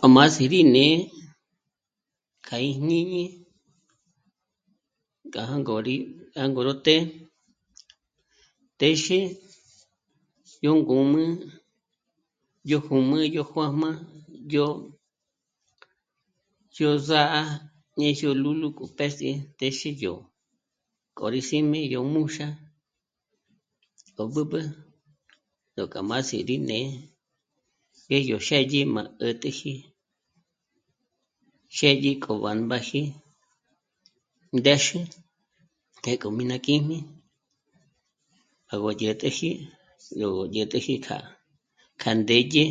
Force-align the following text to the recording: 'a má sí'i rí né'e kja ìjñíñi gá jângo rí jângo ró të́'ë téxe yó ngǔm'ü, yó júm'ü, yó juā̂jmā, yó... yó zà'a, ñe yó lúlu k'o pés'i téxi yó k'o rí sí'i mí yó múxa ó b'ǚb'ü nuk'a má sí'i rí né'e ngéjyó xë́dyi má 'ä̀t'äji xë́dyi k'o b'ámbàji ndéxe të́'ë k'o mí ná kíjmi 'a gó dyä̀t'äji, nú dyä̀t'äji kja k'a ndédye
'a 0.00 0.06
má 0.14 0.22
sí'i 0.34 0.46
rí 0.52 0.60
né'e 0.74 0.92
kja 2.46 2.56
ìjñíñi 2.70 3.22
gá 5.32 5.42
jângo 5.50 5.74
rí 5.86 5.94
jângo 6.38 6.60
ró 6.66 6.74
të́'ë 6.84 7.02
téxe 8.80 9.18
yó 10.64 10.72
ngǔm'ü, 10.80 11.22
yó 12.70 12.78
júm'ü, 12.86 13.18
yó 13.36 13.42
juā̂jmā, 13.52 13.90
yó... 14.54 14.64
yó 16.78 16.90
zà'a, 17.08 17.40
ñe 17.98 18.08
yó 18.20 18.30
lúlu 18.42 18.66
k'o 18.76 18.84
pés'i 18.98 19.30
téxi 19.58 19.90
yó 20.02 20.12
k'o 21.16 21.24
rí 21.32 21.40
sí'i 21.48 21.62
mí 21.70 21.80
yó 21.92 22.00
múxa 22.12 22.46
ó 24.20 24.22
b'ǚb'ü 24.32 24.60
nuk'a 25.74 26.00
má 26.08 26.16
sí'i 26.28 26.44
rí 26.48 26.56
né'e 26.68 26.88
ngéjyó 28.08 28.36
xë́dyi 28.46 28.80
má 28.94 29.00
'ä̀t'äji 29.20 29.72
xë́dyi 31.76 32.12
k'o 32.22 32.32
b'ámbàji 32.42 33.02
ndéxe 34.58 35.00
të́'ë 36.02 36.18
k'o 36.20 36.28
mí 36.36 36.44
ná 36.50 36.56
kíjmi 36.64 36.98
'a 38.68 38.74
gó 38.82 38.90
dyä̀t'äji, 39.00 39.50
nú 40.18 40.26
dyä̀t'äji 40.52 40.94
kja 41.04 41.16
k'a 42.00 42.10
ndédye 42.20 42.64